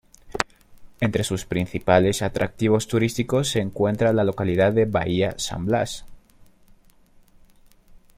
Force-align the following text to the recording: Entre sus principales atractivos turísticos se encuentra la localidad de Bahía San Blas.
Entre 0.99 1.23
sus 1.23 1.45
principales 1.45 2.23
atractivos 2.23 2.87
turísticos 2.87 3.49
se 3.49 3.59
encuentra 3.59 4.13
la 4.13 4.23
localidad 4.23 4.73
de 4.73 4.85
Bahía 4.85 5.35
San 5.37 5.67
Blas. 5.67 6.05